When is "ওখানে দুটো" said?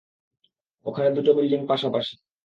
0.85-1.31